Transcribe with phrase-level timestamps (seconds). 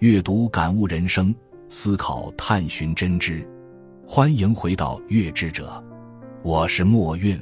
[0.00, 1.34] 阅读感悟人生，
[1.70, 3.48] 思考探寻真知。
[4.06, 5.82] 欢迎回到月之者，
[6.42, 7.40] 我是墨韵。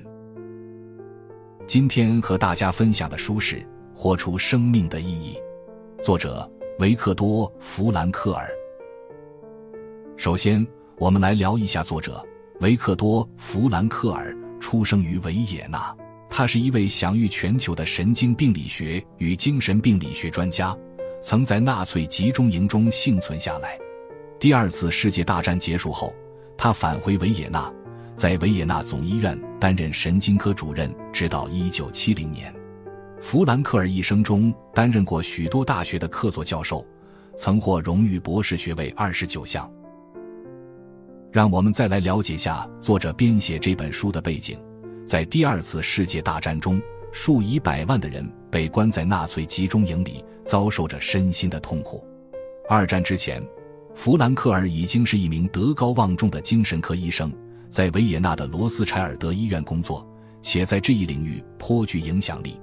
[1.66, 3.56] 今天和大家分享的书是
[3.92, 5.36] 《活出生命的意义》，
[6.02, 6.48] 作者
[6.78, 8.48] 维克多·弗兰克尔。
[10.16, 10.64] 首先，
[10.98, 12.24] 我们来聊一下作者
[12.60, 14.32] 维克多·弗兰克尔。
[14.60, 15.92] 出生于维也纳，
[16.30, 20.74] 他是一位享誉全球的神经病理学与精神病理学专家，
[21.24, 23.78] 曾在纳粹集中营中幸存下来。
[24.38, 26.12] 第二次世界大战结束后，
[26.54, 27.72] 他返回维也纳，
[28.14, 32.54] 在维也纳总医院担任神经科主任，直到1970年。
[33.22, 36.86] 弗兰克尔一生中担任过许多大学的客座教授，
[37.38, 39.66] 曾获荣誉博士学位二十九项。
[41.32, 44.58] 让我们再来了解下作者编写这本书的背景。
[45.06, 46.78] 在第二次世界大战中，
[47.12, 52.04] 数以百万的人被关在纳粹集中营里，遭受着身心的痛苦。
[52.68, 53.42] 二战之前，
[53.94, 57.32] 弗兰克尔已经是一名德高望重的精神科医生，
[57.68, 60.06] 在维也纳的罗斯柴尔德医院工作，
[60.42, 62.60] 且在这一领域颇具影响力。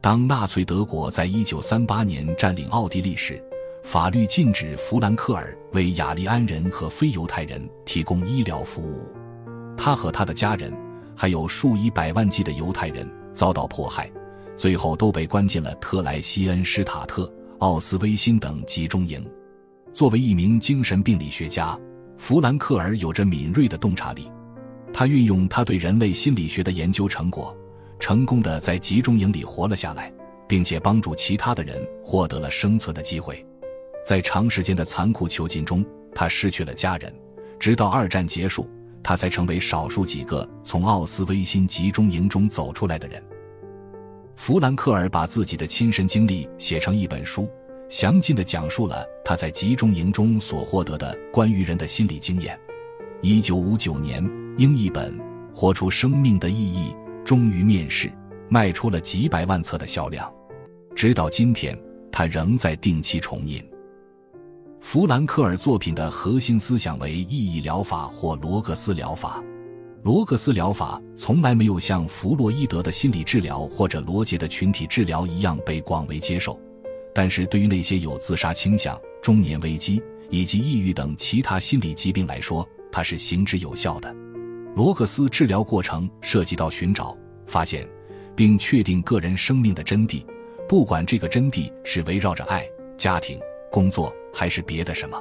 [0.00, 3.42] 当纳粹德国在一九三八年占领奥地利时，
[3.82, 9.12] 法律禁止弗兰克尔为雅利安人和非犹太人提供医疗服务。
[9.76, 10.72] 他和他的家人，
[11.16, 14.10] 还有数以百万计的犹太人遭到迫害，
[14.56, 19.24] 最后都被关进了特莱西恩施塔特、奥斯威辛等集中营。
[19.92, 21.78] 作为一名精神病理学家，
[22.16, 24.30] 弗兰克尔有着敏锐的洞察力。
[24.92, 27.54] 他运用他对人类心理学的研究成果，
[28.00, 30.10] 成功的在集中营里活了下来，
[30.48, 33.44] 并且帮助其他的人获得了生存的机会。
[34.04, 37.12] 在长时间的残酷囚禁中，他失去了家人。
[37.58, 38.68] 直到二战结束，
[39.02, 43.22] 他才成为少数几个从奥斯威辛集中营中走出来的人。
[44.36, 47.50] 弗兰克尔把自己的亲身经历写成一本书，
[47.88, 52.56] 详尽的讲述了他在集中营中所获得的关于人的心理经验。
[53.22, 54.22] 一九五九年，
[54.58, 55.18] 英译本
[55.54, 56.92] 《活出生命的意义》
[57.24, 58.12] 终于面世，
[58.48, 60.30] 卖出了几百万册的销量。
[60.94, 61.76] 直到今天，
[62.12, 63.60] 他仍在定期重印。
[64.80, 69.42] 弗兰克尔作品的核心思想为意义疗法或罗格斯疗法。
[70.06, 76.56] 罗格斯疗法从来没有像弗洛伊德的心理治疗或者罗杰的群体治疗一样被广为接受，
[77.12, 80.00] 但是对于那些有自杀倾向、中年危机
[80.30, 84.14] 以及抑郁等其他心理疾病来说，它是行之有效的。
[84.76, 87.84] 罗格斯治疗过程涉及到寻找、发现，
[88.36, 90.24] 并确定个人生命的真谛，
[90.68, 92.64] 不管这个真谛是围绕着爱、
[92.96, 93.40] 家庭、
[93.72, 94.14] 工作。
[94.32, 95.20] 还是别的什么？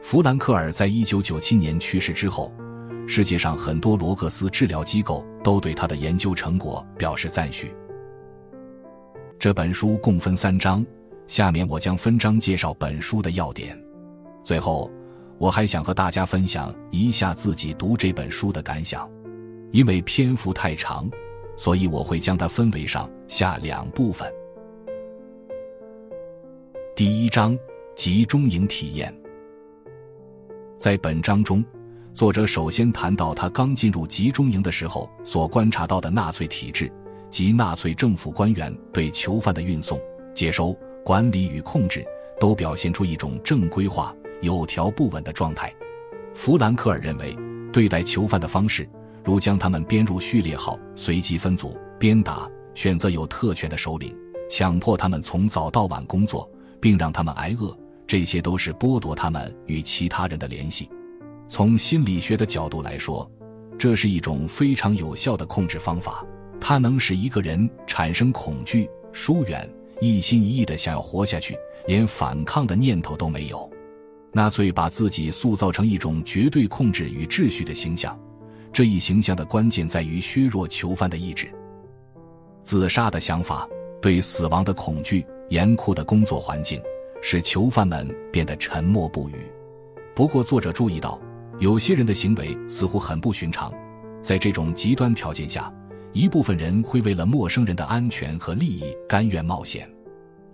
[0.00, 2.50] 弗兰克尔在一九九七年去世之后，
[3.06, 7.74] 世界上很多罗格斯治疗机构都对他的研究成果表示赞许。
[9.38, 10.84] 这本书共分三章，
[11.26, 13.78] 下面我将分章介绍本书的要点。
[14.42, 14.90] 最后，
[15.38, 19.08] 我还想和大家分享一下自己读这本书的感想。
[19.70, 21.10] 因为篇幅太长，
[21.56, 24.32] 所以我会将它分为上下两部分。
[26.94, 27.56] 第一章。
[27.94, 29.14] 集中营体验。
[30.76, 31.64] 在本章中，
[32.14, 36.90] 作者首先谈到他刚进入集中营的时候所观察到的纳粹体制
[37.28, 40.00] 及纳粹政府官员对囚犯的运送、
[40.32, 40.72] 接收、
[41.04, 42.06] 管理与控制，
[42.38, 45.74] 都表现出一种正规化、有条不紊的状态。
[46.32, 47.36] 弗兰克尔认为，
[47.72, 48.88] 对待囚犯的方式，
[49.24, 54.16] 如将他们编入序列号、随机分组、鞭打、选择有特权的首领、
[54.48, 56.48] 强迫他们从早到晚工作，
[56.80, 57.76] 并让他们挨饿。
[58.06, 60.88] 这些都是剥夺他们与其他人的联系。
[61.54, 63.30] 从心理学的角度来说，
[63.78, 66.26] 这是一种非常有效的控制方法。
[66.60, 71.56] 它能使一个人产生恐惧、疏远，一心一意的想要活下去，
[71.86, 73.70] 连反抗的念头都没有。
[74.32, 78.18] 纳粹把自己塑造成一种绝对控制与秩序的形象。
[78.72, 81.48] 这一形象的关键在于削弱囚犯的意志。
[82.64, 83.64] 自杀的想法，
[84.02, 86.82] 对死亡的恐惧，严酷的工作环境。
[87.22, 89.36] 使囚犯们变得沉默不语。
[90.16, 91.16] 不过，作者注意到，
[91.58, 93.72] 有些人的行为似乎很不寻常。
[94.20, 95.72] 在这种极端条件下，
[96.12, 99.88] 一部分人会为了陌生人的安全和利益甘愿冒险。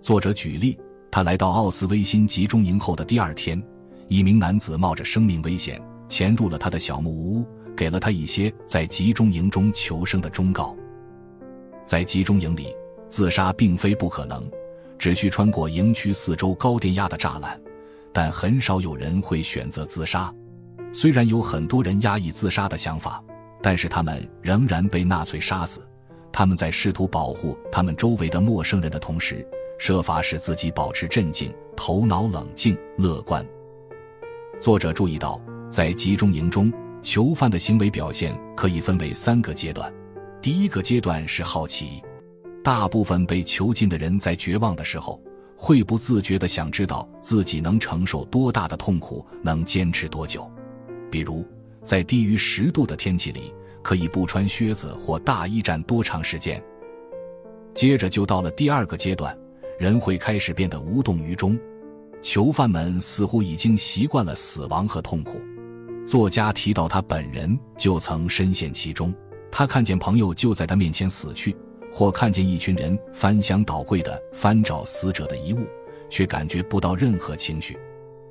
[0.01, 0.77] 作者举例，
[1.09, 3.61] 他来到奥斯威辛集中营后的第二天，
[4.07, 7.45] 一名男子冒着生命危险潜入了他的小木屋，
[7.75, 10.75] 给了他一些在集中营中求生的忠告。
[11.85, 12.67] 在集中营里，
[13.07, 14.49] 自杀并非不可能。
[14.99, 17.59] 只需穿过营区四周高电压的栅栏，
[18.13, 20.31] 但很少有人会选择自杀。
[20.93, 23.23] 虽然有很多人压抑自杀的想法，
[23.61, 25.81] 但是他们仍然被纳粹杀死。
[26.33, 29.45] 他们在试图保护他们周围的陌生人的同时，
[29.77, 33.45] 设法使自己保持镇静、头脑冷静、乐观。
[34.59, 35.39] 作者注意到，
[35.69, 36.71] 在集中营中，
[37.01, 39.91] 囚犯的行为表现可以分为三个阶段。
[40.41, 42.01] 第一个阶段是好奇，
[42.63, 45.21] 大部分被囚禁的人在绝望的时候，
[45.55, 50.49] 会不自觉地想知道自己能承受多大的痛苦，能坚持多久。
[51.11, 51.45] 比如，
[51.83, 53.53] 在低于十度的天气里，
[53.83, 56.63] 可以不穿靴子或大衣站多长时间。
[57.73, 59.37] 接着就到了第二个阶段，
[59.77, 61.59] 人会开始变得无动于衷。
[62.21, 65.41] 囚犯们似乎已经习惯了死亡和痛苦。
[66.05, 69.13] 作家提到，他本人就曾深陷其中。
[69.51, 71.55] 他看见朋友就在他面前死去，
[71.91, 75.65] 或看见一群人翻箱倒柜的翻找死者的遗物，
[76.09, 77.77] 却感觉不到任何情绪。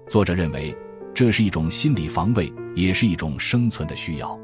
[0.09, 0.77] 作者认为，
[1.13, 4.39] 这是一种心理防卫，也是一种生存的需要。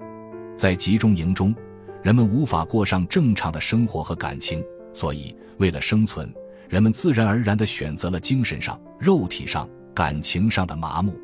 [0.57, 1.55] 在集中营中，
[2.03, 6.33] 人们无法过上正常的生活和感情，所以为了生存，
[6.69, 11.19] 人们自然而然地选择了精神上、肉体上、感情上的麻木。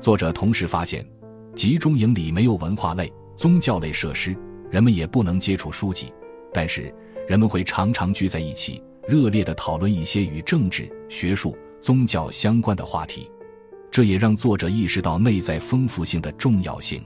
[0.00, 1.06] 作者同时发现，
[1.54, 3.12] 集中营里没有文化类。
[3.36, 4.36] 宗教类设施，
[4.70, 6.12] 人们也不能接触书籍，
[6.52, 6.94] 但是
[7.26, 13.28] 人们会常常聚在一起，热烈地讨论一些与政治、学术、宗教相关的话题。
[13.94, 17.00] 这也让作者意识到内在丰富性的重要性。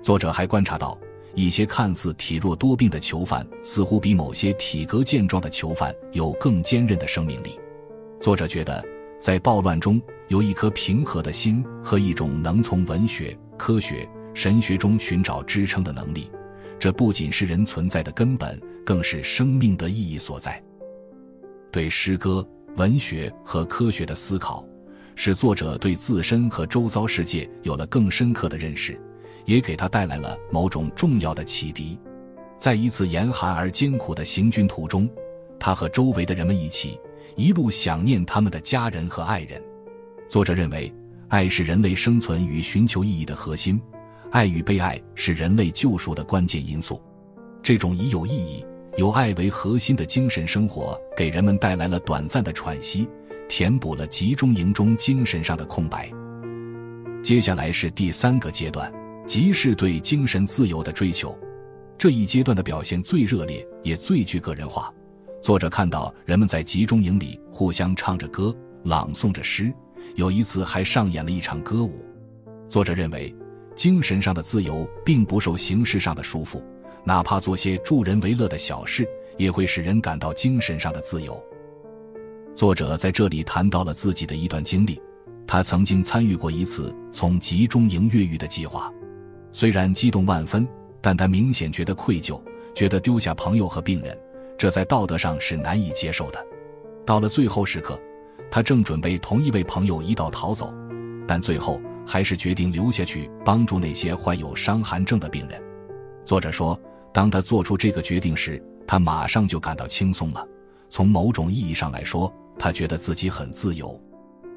[0.00, 0.98] 作者还观察到，
[1.34, 7.60] 一些看似体弱多病的囚犯，似乎比某些体格健壮的囚犯有更坚韧的生命力。
[8.22, 8.82] 作者觉得，
[9.20, 14.08] 在暴乱中有一颗平和的心和一种能从文学、科学。
[14.32, 16.30] 神学中寻找支撑的能力，
[16.78, 20.58] 这不仅是人存在的根本，更是生命的意义所在。
[21.70, 22.42] 对诗歌、
[22.76, 24.66] 文学和科学的思考，
[25.16, 28.98] 使作者对自身和周遭世界有了更深刻的认识，
[29.44, 31.98] 也给他带来了某种重要的启迪。
[32.58, 35.08] 在一次严寒而艰苦的行军途中，
[35.58, 36.98] 他和周围的人们一起，
[37.36, 39.62] 一路想念他们的家人和爱人。
[40.28, 40.92] 作者认为，
[41.28, 43.80] 爱是人类生存与寻求意义的核心。
[44.30, 47.00] 爱与被爱是人类救赎的关键因素。
[47.62, 48.64] 这种以有意义、
[48.96, 53.08] 有爱为核心的精神生活，给人们带来了短暂的喘息，
[53.48, 56.10] 填补了集中营中精神上的空白。
[57.22, 58.92] 接下来是第三个阶段，
[59.26, 61.38] 即是对精神自由的追求。
[61.96, 64.92] 这一阶段的表现最热烈，也最具个人化。
[65.40, 68.54] 作者看到人们在集中营里互相唱着歌，
[68.84, 69.72] 朗诵着诗，
[70.16, 72.04] 有一次还上演了一场歌舞。
[72.68, 73.34] 作者认为。
[73.74, 76.62] 精神上的自由并不受形式上的束缚，
[77.02, 79.04] 哪怕做些助人为乐的小事，
[79.36, 81.44] 也会使人感到精神上的自由。
[82.54, 85.00] 作者在这里谈到了自己的一段经历，
[85.46, 88.92] 他曾经参与过一次从集中营越狱的计划，
[89.50, 90.66] 虽然激动万分，
[91.00, 92.40] 但他明显觉得愧疚，
[92.72, 94.16] 觉得丢下朋友和病人，
[94.56, 96.46] 这在道德上是难以接受的。
[97.04, 98.00] 到了最后时刻，
[98.50, 100.72] 他正准备同一位朋友一道逃走，
[101.26, 101.80] 但最后。
[102.06, 105.58] 还是决定留下去帮助那些患有伤寒症的病人。
[106.22, 106.78] 作者说，
[107.14, 110.46] 当他做出这个决定时，他马上就感到轻松了。
[110.90, 114.00] 从某种意义上来说，他觉得自己很自由。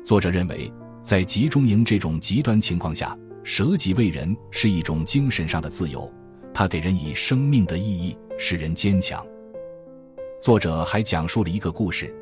[0.06, 0.72] 作者认为，
[1.02, 6.12] 在集中营这种极端情况下，舍己为人是一种精神上的自由，
[6.54, 9.26] 它给人以生命的意义，使人坚强。
[10.42, 12.14] 作者还讲述了一个故事：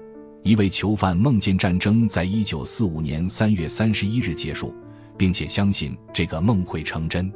[0.43, 4.73] 一位囚犯梦见战争在一九四五年三月三十一日结束。
[5.17, 7.31] 并且相信这个梦会成真。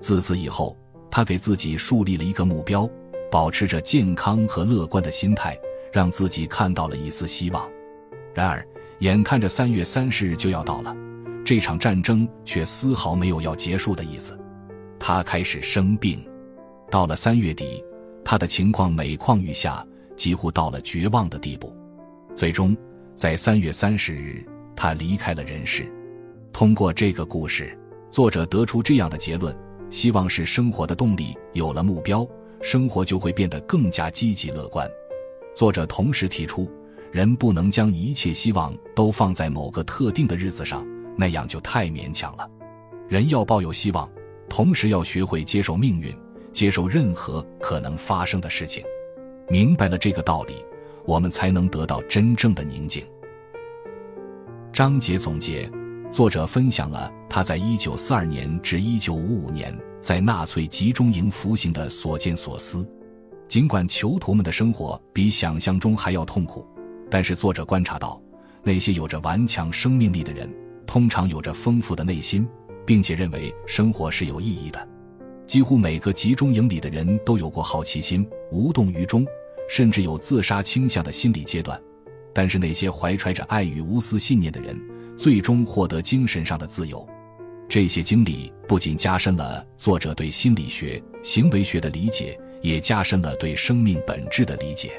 [0.00, 0.76] 自此以后，
[1.10, 2.88] 他给自己树立了一个目标，
[3.30, 5.54] 保持着健康和乐观的心态，
[5.92, 7.68] 让自己看到了一丝希望。
[8.34, 8.66] 然而，
[9.00, 10.96] 眼看着三月三十日就要到了，
[11.44, 14.38] 这场战争却丝毫没有要结束的意思。
[14.98, 16.24] 他开始生病，
[16.90, 17.82] 到了三月底，
[18.24, 19.84] 他的情况每况愈下，
[20.14, 21.74] 几乎到了绝望的地步。
[22.36, 22.76] 最终，
[23.16, 24.46] 在三月三十日，
[24.76, 25.90] 他离开了人世。
[26.52, 27.76] 通过这个故事，
[28.10, 29.56] 作者得出这样的结论：
[29.88, 31.36] 希望是生活的动力。
[31.52, 32.26] 有了目标，
[32.60, 34.88] 生活就会变得更加积极乐观。
[35.54, 36.70] 作者同时提出，
[37.12, 40.86] 人不能将一切希望都放在某个特定的日子上，
[41.16, 42.48] 那样就太勉强了。
[43.08, 44.08] 人要抱有希望，
[44.48, 46.14] 同时要学会接受命运，
[46.52, 48.84] 接受任何可能发生的事情。
[49.48, 50.54] 明白了这个道理，
[51.04, 53.04] 我们才能得到真正的宁静。
[54.72, 55.70] 章节总结。
[56.12, 62.84] 作者分享了他在1942年至1955年在纳粹集中营服刑的所见所思。
[63.46, 66.66] 尽管囚徒们的生活比想象中还要痛苦，
[67.10, 68.22] 但是作者观察到，
[68.62, 70.48] 那些有着顽强生命力的人，
[70.86, 72.46] 通常有着丰富的内心，
[72.86, 74.88] 并且认为生活是有意义的。
[75.46, 79.26] 几乎每个集中营里的人都有过好奇心、无动于衷，
[79.68, 81.80] 甚至有自杀倾向的心理阶段。
[82.32, 84.80] 但是那些怀揣着爱与无私信念的人，
[85.16, 87.04] 最终获得精神上的自由。
[87.68, 94.92] 这些经历不仅加深了作者对心理学、行为学的理解，也加深了对生命本质的理解。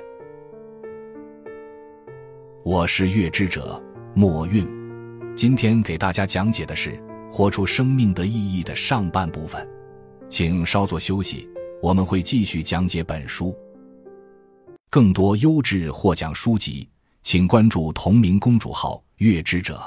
[2.63, 3.81] 我是月之者
[4.13, 4.67] 墨韵，
[5.35, 6.91] 今天给大家讲解的是
[7.31, 9.67] 《活出生命的意义》的上半部分，
[10.29, 11.49] 请稍作休息，
[11.81, 13.55] 我们会继续讲解本书。
[14.91, 16.87] 更多优质获奖书籍，
[17.23, 19.81] 请关注同名公主号“月之者”。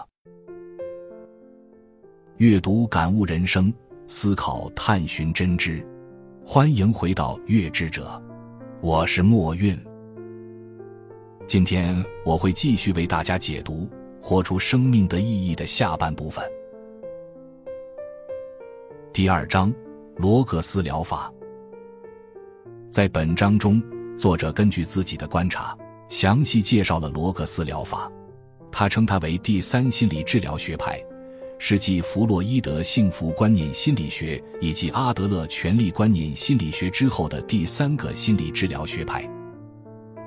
[2.38, 3.72] 阅读感悟人生，
[4.08, 5.86] 思考探寻真知。
[6.44, 8.20] 欢迎回到月之者，
[8.80, 9.80] 我是墨韵。
[11.46, 13.88] 今天我会继续为大家解读
[14.22, 16.42] 《活出生命的意义》的下半部分。
[19.12, 19.72] 第二章：
[20.16, 21.30] 罗格斯疗法。
[22.90, 23.82] 在本章中，
[24.16, 25.76] 作者根据自己的观察，
[26.08, 28.10] 详细介绍了罗格斯疗法。
[28.72, 31.00] 他称它为第三心理治疗学派。
[31.58, 39.26] 是继弗洛伊德幸福观念心理学以及阿德勒权力观念心理学之后的第三个心理治疗学派。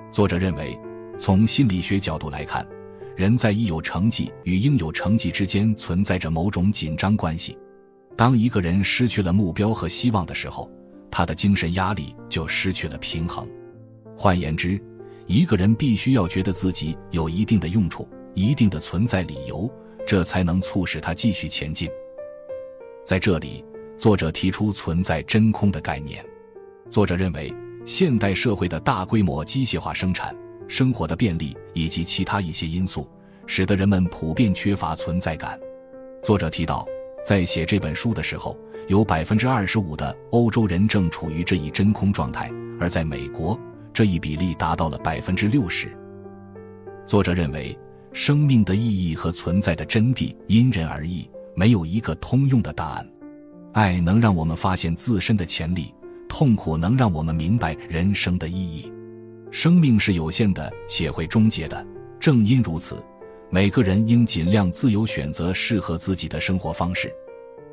[0.09, 0.79] 作者认为，
[1.17, 2.65] 从心理学角度来看，
[3.15, 7.57] 人在已有成绩与应有成绩之间存在着某种紧张关系。
[8.15, 10.69] 当一个人失去了目标和希望的时候，
[11.09, 13.47] 他的精神压力就失去了平衡。
[14.15, 14.81] 换言之，
[15.25, 19.71] 一个人必须要觉得自己有一定的用处、一定的存在理由。
[20.05, 21.89] 这才能促使他继续前进。
[23.03, 23.62] 在这里，
[23.97, 26.25] 作者提出存在真空的概念。
[26.89, 27.53] 作者认为，
[27.86, 30.33] 现代社会的大规模机械化生产、
[30.67, 33.09] 生活的便利以及其他一些因素，
[33.45, 35.59] 使得人们普遍缺乏存在感。
[36.24, 36.88] 作者提到，
[37.25, 38.57] 在写这本书的时候，
[38.88, 43.59] 有百分之二十五的欧洲人正处于这一真空状态，而在美国，
[43.93, 45.88] 这一比例达到了百分之六十。
[47.05, 47.77] 作者认为。
[48.13, 53.07] 生命的意义和存在的真谛因人而异，没有一个通用的答案。
[53.74, 55.93] 爱能让我们发现自身的潜力，
[56.27, 58.91] 痛苦能让我们明白人生的意义。
[59.51, 61.86] 生命是有限的，且会终结的。
[62.20, 63.04] 正因如此，
[63.50, 67.13] 每个人应尽量自由选择适合自己的生活方式。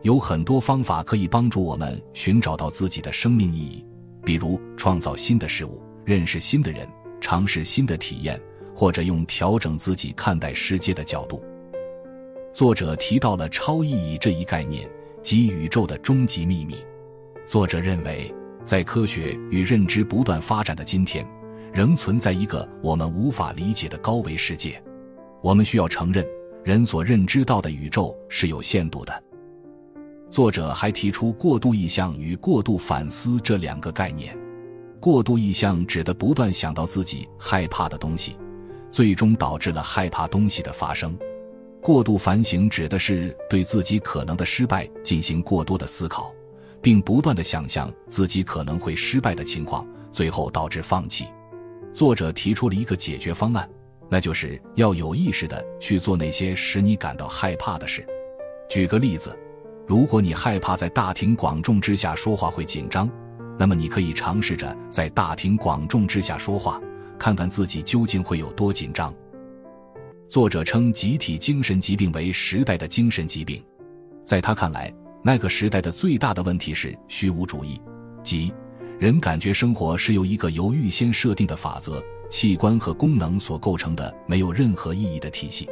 [0.02, 3.84] 有很多方法可以帮助我们寻找到自己的生命意义，
[4.24, 6.88] 比如创造新的事物、认识新的人、
[7.20, 8.40] 尝试新的体验。
[8.76, 11.40] 或者用调整自己看待世界的角度。
[12.52, 14.90] 作者提到了超意义这一概念
[15.22, 16.74] 及宇宙的终极秘密。
[17.46, 21.24] 作者认为，在科学与认知不断发展的今天，
[21.74, 24.80] 仍存在一个我们无法理解的高维世界。
[25.42, 26.24] 我们需要承认，
[26.62, 29.24] 人所认知到的宇宙是有限度的。
[30.30, 34.38] 作者还提出过度意向与过度反思这两个概念。
[35.00, 38.36] 过度意向指的不断想到自己害怕的东西。
[38.88, 41.18] 最终导致了害怕东西的发生。
[41.82, 46.32] 过度反省指的是对自己可能的失败进行过多的思考，
[46.80, 51.24] 并不断的想象自己可能会失败的情况，最后导致放弃。
[51.94, 53.66] 作者提出了一个解决方案，
[54.10, 58.04] 那就是要有意识的去做那些使你感到害怕的事。
[58.68, 59.34] 举个例子，
[59.86, 63.08] 如果你害怕在大庭广众之下说话会紧张，
[63.56, 66.80] 那么你可以尝试着在大庭广众之下说话。
[67.16, 69.14] 看看自己究竟会有多紧张。
[70.28, 73.64] 作者称集体精神疾病为时代的精神疾病，
[74.24, 77.80] 在他看来，那个时代的最大的问题是虚无主义，
[78.20, 78.52] 即
[78.98, 85.68] 人感觉生活是由一个由预先设定的法则、器官和功能所构成的没有任何意义的体系。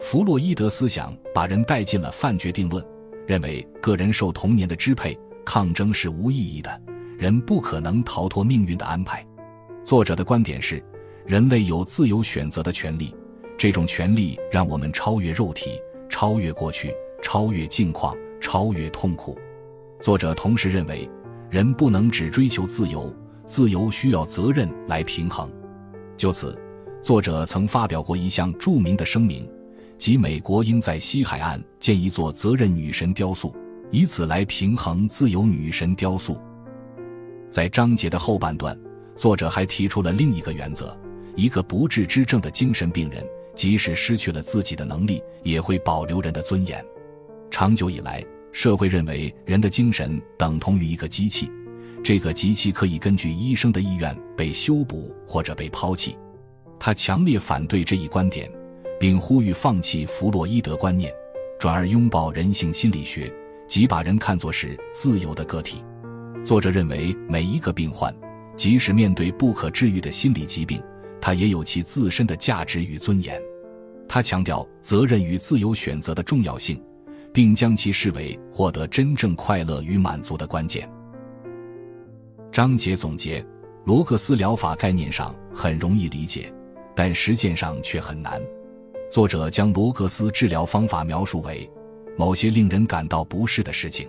[0.00, 2.84] 弗洛伊德思想把人带进了犯决定论，
[3.26, 6.82] 认为个人受童年的支配、抗争是无意义的，
[7.18, 9.24] 人不可能逃脱命运的安排。
[9.84, 10.82] 作者的观点是，
[11.26, 13.14] 人类有自由选择的权利，
[13.58, 15.78] 这种权利让我们超越肉体，
[16.08, 16.92] 超越过去，
[17.22, 19.38] 超越境况，超越痛苦。
[20.00, 21.08] 作者同时认为，
[21.54, 23.14] 人不能只追求自由，
[23.46, 25.48] 自由需要责任来平衡。
[26.16, 26.60] 就此，
[27.00, 29.48] 作者曾发表过一项著名的声明，
[29.96, 33.54] 即美国应在西海岸建一座责任女神雕塑，
[33.92, 36.36] 以此来平衡自由女神雕塑。
[37.50, 38.76] 在章节的后半段。
[39.14, 40.92] 作者还提出了另一个原则：
[41.36, 46.84] 一个不治之症的精神病人，即使失去了自己的能力，也会保留人的尊严。
[47.48, 51.50] 长久以来，社会认为人的精神等同于一个机器，
[52.04, 56.16] 这个机器可以根据医生的意愿被修补或者被抛弃。
[56.78, 58.48] 他强烈反对这一观点，
[59.00, 61.12] 并呼吁放弃弗洛伊德观念，
[61.58, 63.30] 转而拥抱人性心理学，
[63.66, 65.84] 即把人看作是自由的个体。
[66.44, 68.14] 作者认为，每一个病患。
[68.56, 70.80] 即使面对不可治愈的心理疾病，
[71.20, 73.42] 他也有其自身的价值与尊严。
[74.08, 76.80] 他强调责任与自由选择的重要性，
[77.34, 80.88] 并将其视为获得真正快乐与满足的关键。
[82.52, 83.44] 章节总结：
[83.84, 86.54] 罗克斯疗法概念上很容易理解，
[86.94, 88.40] 但实践上却很难。
[89.10, 91.68] 作者将罗格斯治疗方法描述为
[92.16, 94.08] 某些令人感到不适的事情，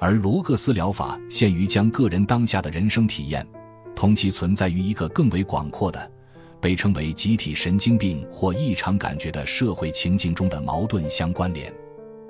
[0.00, 3.46] 而罗格斯疗法限于将个人当下的人生体验
[3.94, 6.10] 同其存在于一个更为广阔的、
[6.58, 11.70] 被称为集体神经病或异常感觉的社会情境中的矛盾相关联。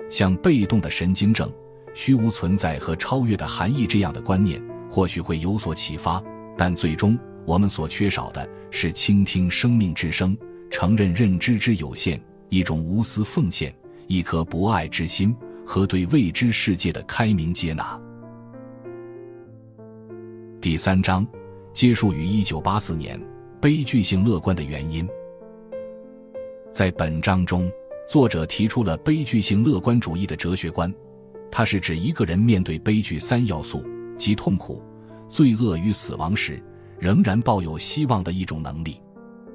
[0.09, 1.51] 像被动的神经症、
[1.93, 6.23] 虚无存在和超越的含义这样的观念或许会有所启发，
[6.57, 10.37] 但最终我们所缺少的是倾听生命之声。
[10.69, 13.73] 承认认知之有限，一种无私奉献，
[14.07, 15.33] 一颗博爱之心
[15.65, 17.97] 和对未知世界的开明接纳。
[20.59, 21.25] 第三章
[21.71, 23.17] 结束于一九八四年，
[23.61, 25.07] 悲剧性乐观的原因。
[26.73, 27.71] 在本章中，
[28.07, 30.91] 作者提出了悲剧性乐观主义的哲学观，
[31.51, 33.83] 它是指一个人面对悲剧三要素，
[34.17, 34.81] 即痛苦、
[35.27, 36.63] 罪恶与死亡时，
[36.99, 38.99] 仍然抱有希望的一种能力。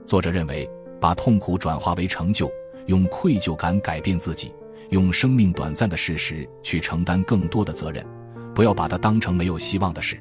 [0.06, 0.68] 作者认为。
[1.00, 2.49] 把痛苦转化为成就，
[2.87, 4.52] 用愧疚感改变自己，
[4.90, 8.06] 用生命短暂的事实去承担更多的责任，
[8.54, 10.16] 不要把它当成没有希望的事。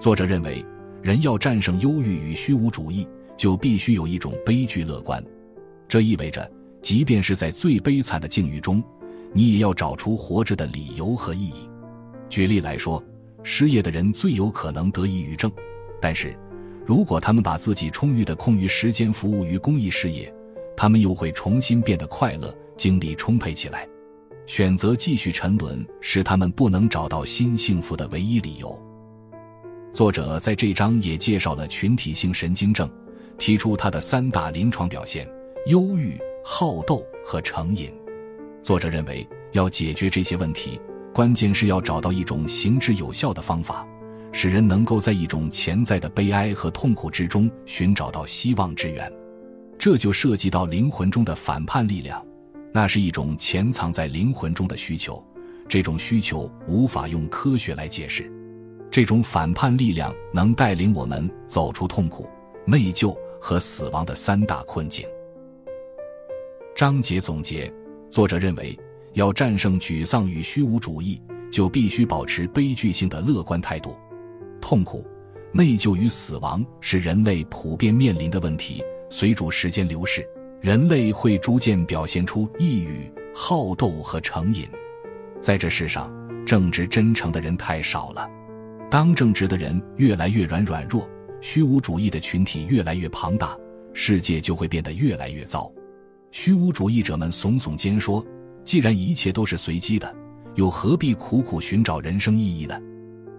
[0.00, 0.66] 作者认为，
[1.00, 5.24] 人要战胜忧郁与虚无主义，就必须有一种悲剧乐观。
[5.86, 6.50] 这意味着，
[6.82, 8.82] 即便是在最悲惨的境遇中，
[9.32, 11.68] 你也要找出活着的理由和意义。
[12.28, 13.02] 举例来说，
[13.42, 15.50] 失业的人最有可能得抑郁症，
[16.00, 16.36] 但是。
[16.86, 20.32] 如果他们把自己充裕的空余时间服务于公益事业，
[20.76, 23.86] 他们又会重新变得快乐，精力充沛起来。
[24.44, 28.76] 选择继续沉沦是他们不能找到新幸福的唯一理由。
[29.92, 32.90] 作者在这章也介绍了群体性神经症，
[33.38, 35.28] 提出它的三大临床表现：
[35.66, 37.92] 忧郁、好斗和成瘾。
[38.62, 40.80] 作者认为，要解决这些问题，
[41.12, 43.86] 关键是要找到一种行之有效的方法。
[44.32, 49.12] 使人能够在一种潜在的悲哀和痛苦之中寻找到希望之源，
[49.76, 52.24] 这就涉及到灵魂中的反叛力量，
[52.72, 55.20] 那是一种潜藏在灵魂中的需求，
[55.68, 58.30] 这种需求无法用科学来解释。
[58.88, 62.28] 这种反叛力量能带领我们走出痛苦、
[62.64, 65.04] 内疚和死亡的三大困境。
[66.80, 67.70] 章节总结：
[68.08, 68.74] 作者认为，
[69.12, 71.20] 要战胜沮丧与虚无主义，
[71.52, 73.98] 就必须保持悲剧性的乐观态度。
[74.62, 75.06] 痛苦、
[75.52, 78.82] 内疚与死亡是人类普遍面临的问题。
[79.10, 80.26] 随着时间流逝，
[80.62, 84.66] 人类会逐渐表现出抑郁、好斗和成瘾。
[85.38, 86.10] 在这世上，
[86.46, 88.26] 正直真诚的人太少了。
[88.90, 91.06] 当正直的人越来越软软弱，
[91.42, 93.54] 虚无主义的群体越来越庞大，
[93.92, 95.70] 世界就会变得越来越糟。
[96.30, 98.24] 虚无主义者们耸耸肩说
[98.64, 100.14] ：“既然一切都是随机的，
[100.54, 102.80] 又何必苦苦寻找人生意义呢？”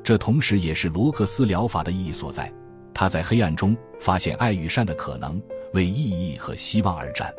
[0.04, 2.52] 这同时也是罗克斯疗法的意义所在。
[2.94, 5.42] 他在黑暗中发现爱与善的可能，
[5.74, 7.34] 为意义和希望而战。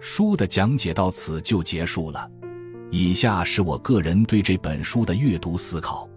[0.00, 2.30] 书的讲解到此就结束了。
[2.90, 6.08] 以下是我个人对这本书的阅读思考：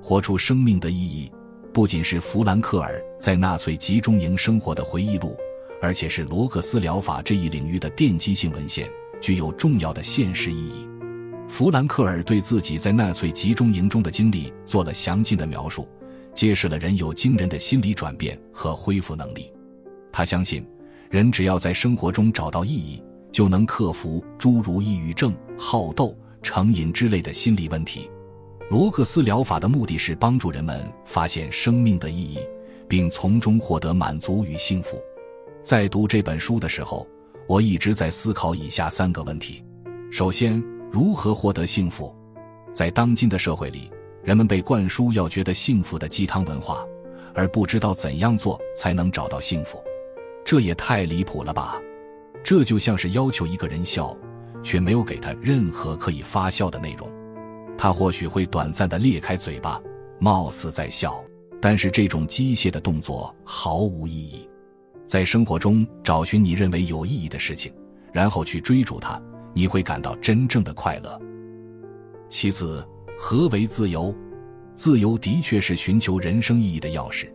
[0.00, 1.30] 活出生命的意义，
[1.72, 5.36] 不仅是弗兰克尔在纳粹集中营生活的回忆录，
[5.82, 8.88] 而且是罗克斯疗法这一领域的奠基性文献，
[9.20, 10.86] 具有重要的现实意义。
[11.48, 15.88] 弗兰克尔对自己在纳粹集中营中的经历做了详尽的描述，
[16.32, 19.52] 揭示了人有惊人的心理转变和恢复能力。
[20.12, 20.64] 他相信，
[21.10, 28.08] 人只要在生活中找到意义，就能克服诸如抑郁症、好斗、成瘾之类的心理问题。
[28.70, 32.38] 罗克斯疗法的目的是帮助人们发现生命的意义，
[32.88, 34.96] 并从中获得满足与幸福。
[35.62, 37.06] 在读这本书的时候，
[37.46, 39.64] 我一直在思考以下三个问题：
[40.10, 42.12] 首先，如何获得幸福？
[42.72, 43.88] 在当今的社会里，
[44.24, 46.84] 人们被灌输要觉得幸福的鸡汤文化，
[47.32, 49.82] 而不知道怎样做才能找到幸福。
[50.44, 51.80] 这也太离谱了吧！
[52.42, 54.16] 这就像是要求一个人笑，
[54.64, 57.08] 却没有给他任何可以发笑的内容。
[57.78, 59.80] 他或许会短暂的裂开嘴巴，
[60.18, 61.22] 貌似在笑，
[61.60, 64.48] 但是这种机械的动作毫无意义。
[65.12, 67.70] 在生活中找寻你认为有意义的事情，
[68.14, 69.20] 然后去追逐它。
[69.52, 71.20] 你会感到真正的快乐。
[72.30, 72.82] 其次，
[73.18, 74.14] 何为自由？
[74.74, 77.30] 自由的确是寻求人生意义的钥匙，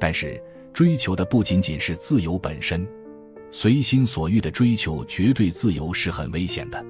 [0.00, 2.88] 但是追求的不仅仅是自由本身。
[3.50, 6.82] 随心所欲的追求绝对自由是很危险的。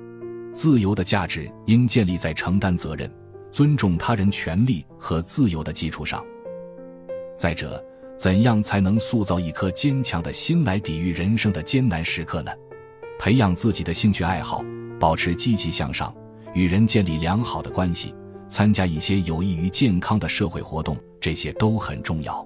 [0.53, 3.13] 自由的价值应建立在承担责任、
[3.51, 6.25] 尊重他人权利和自由的基础上。
[7.37, 7.85] 再者，
[8.19, 12.51] 怎样才能塑造一颗坚强的心来抵御人生的艰难时刻呢？
[13.17, 14.65] 培养自己的兴趣爱好，
[14.99, 16.13] 保持积极向上，
[16.53, 18.13] 与人建立良好的关系，
[18.49, 22.45] 参加一些有益于健康的社会活动，这些都很重要。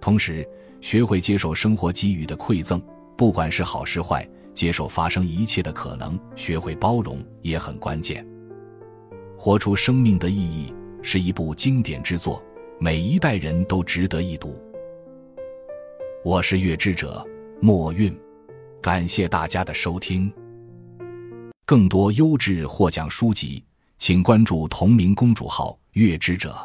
[0.00, 0.48] 同时，
[0.80, 2.80] 学会接受生活给予的馈赠，
[3.14, 8.26] 不管是好是坏，接受发生一切的可能，学会包容也很关键。
[9.36, 10.72] 活出生命的意义
[11.02, 12.42] 是一部经典之作，
[12.80, 14.58] 每一代人都值得一读。
[16.24, 17.26] 我是月之者
[17.60, 18.16] 墨韵，
[18.80, 20.32] 感谢大家的收听。
[21.64, 23.64] 更多优质获奖书籍，
[23.98, 26.56] 请关注同名公主号“月之者”。